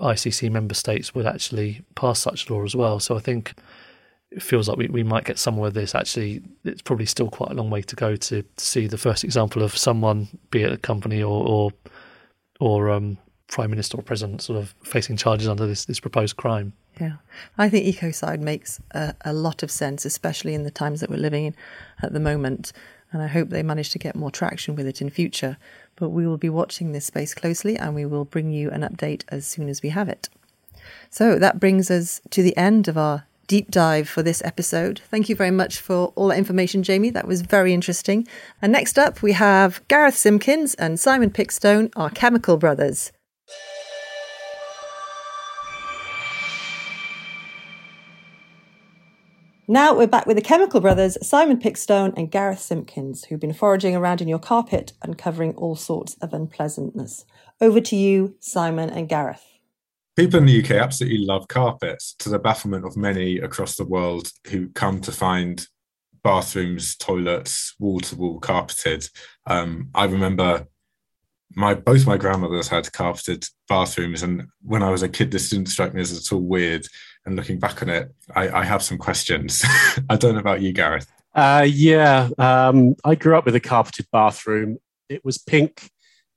[0.00, 3.00] ICC member states would actually pass such law as well.
[3.00, 3.54] So I think
[4.30, 5.94] it feels like we, we might get somewhere with this.
[5.94, 9.62] Actually, it's probably still quite a long way to go to, see the first example
[9.62, 11.72] of someone, be it a company or or,
[12.60, 16.72] or um, prime minister or president, sort of facing charges under this this proposed crime.
[17.00, 17.16] Yeah,
[17.56, 21.16] I think ecocide makes a, a lot of sense, especially in the times that we're
[21.16, 21.54] living in
[22.02, 22.72] at the moment.
[23.12, 25.56] And I hope they manage to get more traction with it in future
[26.00, 29.22] but we will be watching this space closely and we will bring you an update
[29.28, 30.30] as soon as we have it.
[31.10, 35.00] So that brings us to the end of our deep dive for this episode.
[35.10, 37.10] Thank you very much for all that information, Jamie.
[37.10, 38.24] That was very interesting.
[38.62, 43.10] And next up, we have Gareth Simpkins and Simon Pickstone, our chemical brothers.
[49.66, 53.96] Now we're back with the Chemical Brothers, Simon Pickstone and Gareth Simpkins, who've been foraging
[53.96, 57.24] around in your carpet uncovering all sorts of unpleasantness.
[57.60, 59.49] Over to you, Simon and Gareth.
[60.20, 64.30] People in the UK absolutely love carpets, to the bafflement of many across the world
[64.48, 65.66] who come to find
[66.22, 69.08] bathrooms, toilets, wall to wall carpeted.
[69.46, 70.66] Um, I remember
[71.56, 75.70] my both my grandmothers had carpeted bathrooms, and when I was a kid, this didn't
[75.70, 76.86] strike me as at all weird
[77.24, 79.64] and looking back on it, I, I have some questions.
[80.10, 81.10] I don't know about you, Gareth.
[81.34, 84.76] Uh, yeah, um, I grew up with a carpeted bathroom.
[85.08, 85.88] It was pink.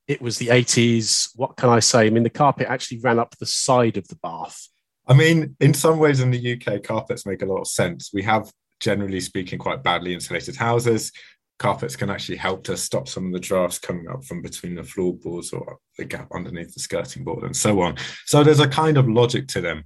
[0.07, 1.29] It was the 80s.
[1.35, 2.07] What can I say?
[2.07, 4.67] I mean, the carpet actually ran up the side of the bath.
[5.07, 8.11] I mean, in some ways in the UK, carpets make a lot of sense.
[8.13, 11.11] We have, generally speaking, quite badly insulated houses.
[11.59, 14.83] carpets can actually help to stop some of the drafts coming up from between the
[14.83, 17.95] floorboards or the gap underneath the skirting board and so on.
[18.25, 19.83] So there's a kind of logic to them.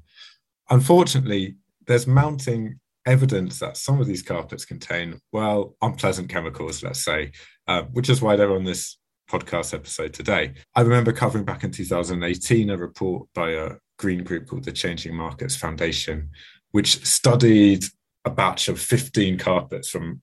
[0.70, 7.32] Unfortunately, there's mounting evidence that some of these carpets contain, well, unpleasant chemicals, let's say,
[7.68, 8.98] uh, which is why they're on this
[9.30, 10.54] podcast episode today.
[10.76, 15.16] I remember covering back in 2018 a report by a green group called the Changing
[15.16, 16.30] Markets Foundation,
[16.72, 17.84] which studied
[18.26, 20.22] a batch of 15 carpets from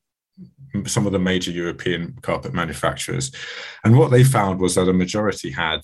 [0.87, 3.31] some of the major European carpet manufacturers.
[3.85, 5.81] And what they found was that a majority had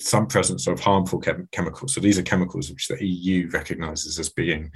[0.00, 1.94] some presence of harmful chem- chemicals.
[1.94, 4.70] So these are chemicals which the EU recognizes as being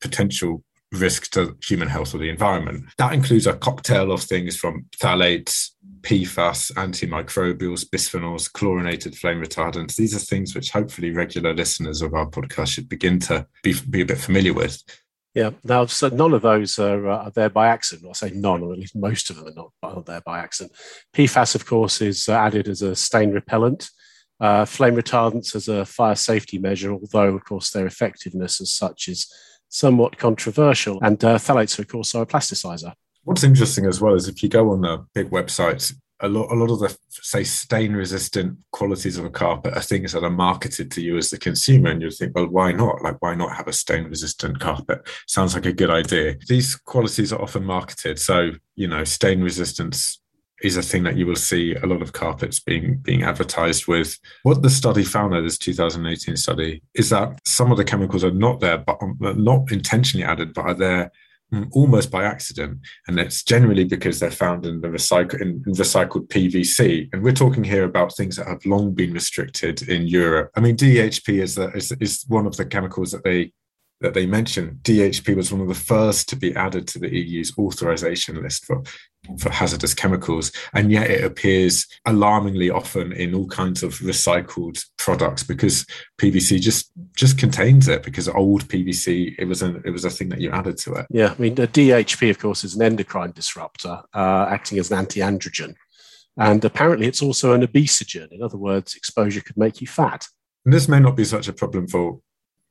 [0.00, 2.84] potential risk to human health or the environment.
[2.98, 5.70] That includes a cocktail of things from phthalates,
[6.02, 9.96] PFAS, antimicrobials, bisphenols, chlorinated flame retardants.
[9.96, 14.02] These are things which hopefully regular listeners of our podcast should begin to be, be
[14.02, 14.82] a bit familiar with.
[15.34, 18.08] Yeah, now so none of those are, uh, are there by accident.
[18.08, 20.74] I say none, or at least most of them are not are there by accident.
[21.14, 23.90] PFAS, of course, is uh, added as a stain repellent.
[24.40, 29.08] Uh, flame retardants as a fire safety measure, although of course their effectiveness as such
[29.08, 29.30] is
[29.68, 30.98] somewhat controversial.
[31.02, 32.92] And uh, phthalates, of course, are a plasticizer.
[33.24, 36.54] What's interesting as well is if you go on the big websites, a lot, a
[36.54, 40.90] lot of the say stain resistant qualities of a carpet are things that are marketed
[40.92, 43.68] to you as the consumer and you think well why not like why not have
[43.68, 48.50] a stain resistant carpet sounds like a good idea these qualities are often marketed so
[48.76, 50.20] you know stain resistance
[50.62, 54.18] is a thing that you will see a lot of carpets being being advertised with.
[54.42, 58.30] What the study found, though, this 2018 study, is that some of the chemicals are
[58.30, 61.12] not there, but not intentionally added, but are there
[61.54, 66.26] Mm, almost by accident, and it's generally because they're found in the recycle in recycled
[66.26, 67.08] PVC.
[67.12, 70.50] And we're talking here about things that have long been restricted in Europe.
[70.56, 73.52] I mean, DHP is, the, is, is one of the chemicals that they
[74.00, 77.56] that they mentioned, DHP was one of the first to be added to the EU's
[77.56, 78.82] authorization list for,
[79.38, 80.52] for hazardous chemicals.
[80.74, 85.86] And yet it appears alarmingly often in all kinds of recycled products because
[86.18, 90.28] PVC just just contains it because old PVC, it was a, it was a thing
[90.30, 91.06] that you added to it.
[91.10, 94.98] Yeah, I mean, the DHP, of course, is an endocrine disruptor uh, acting as an
[94.98, 95.74] anti-androgen.
[96.38, 98.30] And apparently it's also an obesogen.
[98.30, 100.26] In other words, exposure could make you fat.
[100.64, 102.20] And this may not be such a problem for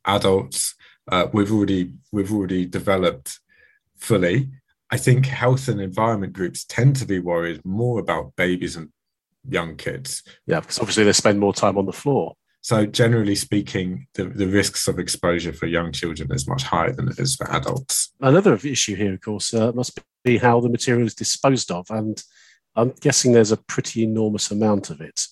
[0.05, 0.75] adults
[1.11, 3.39] uh, we've already we've already developed
[3.97, 4.49] fully.
[4.95, 8.91] I think health and environment groups tend to be worried more about babies and
[9.45, 10.23] young kids.
[10.47, 12.36] Yeah, because obviously they spend more time on the floor.
[12.62, 17.10] So generally speaking, the, the risks of exposure for young children is much higher than
[17.10, 18.13] it is for adults.
[18.21, 22.23] Another issue here, of course, uh, must be how the material is disposed of, and
[22.77, 25.27] I'm guessing there's a pretty enormous amount of it.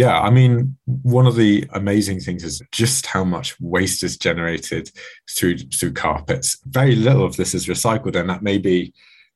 [0.00, 4.90] Yeah, I mean, one of the amazing things is just how much waste is generated
[5.28, 6.56] through through carpets.
[6.64, 8.94] Very little of this is recycled, and that may be,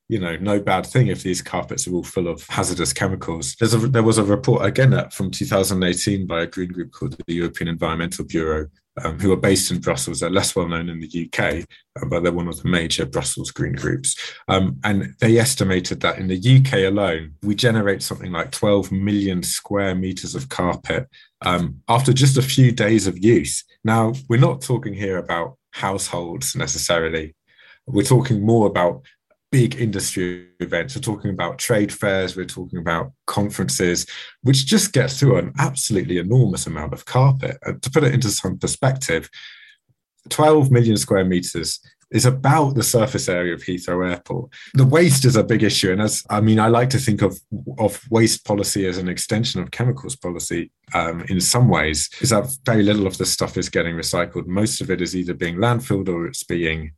[0.09, 3.55] you know, no bad thing if these carpets are all full of hazardous chemicals.
[3.59, 7.15] There's a, there was a report again uh, from 2018 by a green group called
[7.27, 8.65] the European Environmental Bureau
[9.03, 10.19] um, who are based in Brussels.
[10.19, 11.65] They're less well known in the UK,
[11.99, 14.15] uh, but they're one of the major Brussels green groups.
[14.47, 19.43] Um, and they estimated that in the UK alone, we generate something like 12 million
[19.43, 21.07] square meters of carpet
[21.41, 23.63] um, after just a few days of use.
[23.83, 27.35] Now, we're not talking here about households necessarily.
[27.87, 29.05] We're talking more about
[29.55, 30.97] big industry events.
[30.97, 34.05] We're talking about trade fairs, we're talking about conferences,
[34.41, 37.57] which just get through an absolutely enormous amount of carpet.
[37.65, 39.29] Uh, to put it into some perspective,
[40.27, 41.79] 12 million square meters
[42.11, 44.51] is about the surface area of Heathrow Airport.
[44.73, 45.93] The waste is a big issue.
[45.93, 47.39] And as I mean, I like to think of,
[47.77, 52.53] of waste policy as an extension of chemicals policy um, in some ways, is that
[52.65, 54.47] very little of this stuff is getting recycled.
[54.47, 56.91] Most of it is either being landfilled or it's being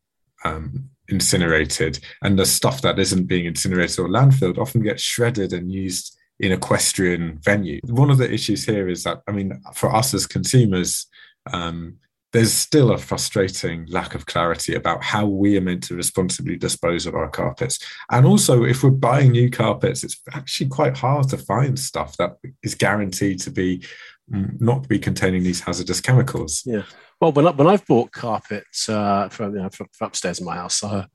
[0.44, 5.72] um, incinerated, and the stuff that isn't being incinerated or landfilled often gets shredded and
[5.72, 7.80] used in equestrian venue.
[7.86, 11.08] One of the issues here is that, I mean, for us as consumers,
[11.52, 11.98] um,
[12.34, 17.06] there's still a frustrating lack of clarity about how we are meant to responsibly dispose
[17.06, 17.80] of our carpets.
[18.12, 22.38] And also, if we're buying new carpets, it's actually quite hard to find stuff that
[22.62, 23.84] is guaranteed to be
[24.32, 26.64] mm, not be containing these hazardous chemicals.
[26.66, 26.84] Yeah.
[27.20, 29.70] Well, when, I, when I've bought carpets uh, from, you know,
[30.02, 31.06] upstairs in my house, uh,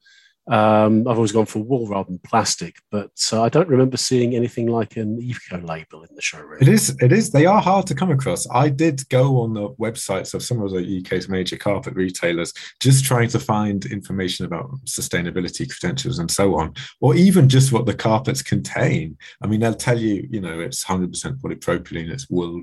[0.49, 4.35] um, I've always gone for wool rather than plastic, but uh, I don't remember seeing
[4.35, 6.59] anything like an eco label in the showroom.
[6.61, 7.31] It is, it is.
[7.31, 8.49] They are hard to come across.
[8.51, 13.05] I did go on the websites of some of the UK's major carpet retailers, just
[13.05, 17.95] trying to find information about sustainability credentials and so on, or even just what the
[17.95, 19.17] carpets contain.
[19.43, 22.63] I mean, they'll tell you, you know, it's 100% polypropylene, it's wool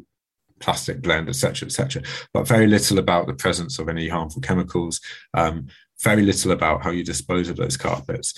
[0.60, 2.02] plastic blend, etc., etc.,
[2.34, 5.02] but very little about the presence of any harmful chemicals.
[5.34, 5.68] Um,
[6.02, 8.34] very little about how you dispose of those carpets.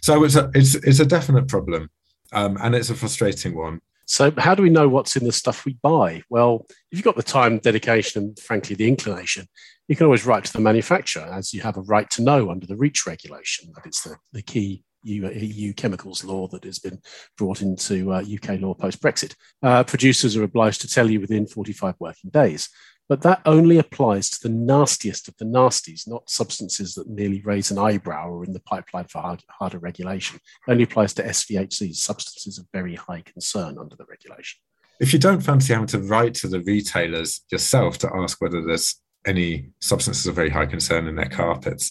[0.00, 1.90] So it's a, it's, it's a definite problem.
[2.32, 3.80] Um, and it's a frustrating one.
[4.06, 6.22] So, how do we know what's in the stuff we buy?
[6.28, 9.46] Well, if you've got the time, dedication, and frankly, the inclination,
[9.86, 12.66] you can always write to the manufacturer, as you have a right to know under
[12.66, 13.72] the REACH regulation.
[13.74, 17.00] That is the, the key EU, chemicals law that has been
[17.36, 19.34] brought into uh, UK law post Brexit.
[19.62, 22.68] Uh, producers are obliged to tell you within 45 working days.
[23.08, 27.70] But that only applies to the nastiest of the nasties, not substances that merely raise
[27.70, 30.36] an eyebrow or in the pipeline for hard, harder regulation.
[30.36, 34.60] It only applies to SVHCs, substances of very high concern under the regulation.
[35.00, 39.00] If you don't fancy having to write to the retailers yourself to ask whether there's
[39.26, 41.90] any substances of very high concern in their carpets,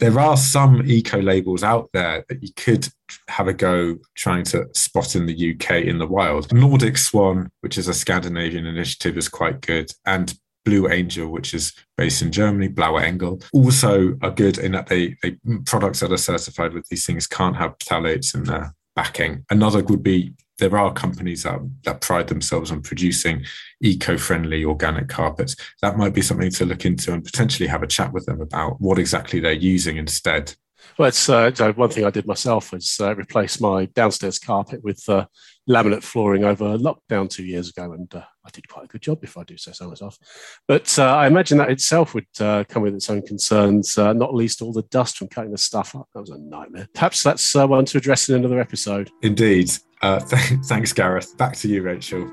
[0.00, 2.88] there are some eco labels out there that you could
[3.28, 6.52] have a go trying to spot in the UK in the wild.
[6.52, 9.90] Nordic Swan, which is a Scandinavian initiative, is quite good.
[10.06, 10.34] And
[10.64, 15.16] Blue Angel, which is based in Germany, Blauer Engel, also are good in that they,
[15.22, 15.36] they
[15.66, 19.44] products that are certified with these things can't have phthalates in their backing.
[19.50, 23.44] Another would be there are companies that, that pride themselves on producing
[23.80, 25.56] eco-friendly organic carpets.
[25.82, 28.80] That might be something to look into and potentially have a chat with them about
[28.80, 30.54] what exactly they're using instead.
[30.98, 35.02] Well, it's uh, one thing I did myself was uh, replace my downstairs carpet with
[35.08, 35.26] uh,
[35.70, 39.22] laminate flooring over lockdown two years ago, and uh, I did quite a good job,
[39.22, 40.18] if I do say so myself.
[40.66, 44.60] But uh, I imagine that itself would uh, come with its own concerns, not least
[44.60, 46.08] all the dust from cutting the stuff up.
[46.14, 46.88] That was a nightmare.
[46.94, 49.10] Perhaps that's one to address in another episode.
[49.22, 49.70] Indeed.
[50.02, 51.36] Th- thanks, Gareth.
[51.36, 52.30] Back to you, Rachel.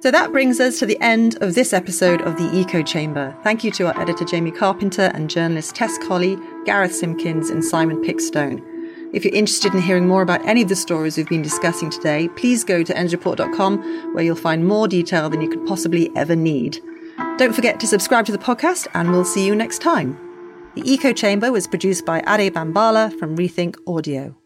[0.00, 3.36] So that brings us to the end of this episode of the Eco Chamber.
[3.42, 8.04] Thank you to our editor Jamie Carpenter and journalist Tess Colley, Gareth Simpkins, and Simon
[8.04, 8.77] Pickstone.
[9.18, 12.28] If you're interested in hearing more about any of the stories we've been discussing today,
[12.36, 16.78] please go to endsreport.com where you'll find more detail than you could possibly ever need.
[17.36, 20.16] Don't forget to subscribe to the podcast and we'll see you next time.
[20.76, 24.37] The Eco Chamber was produced by Ade Bambala from Rethink Audio.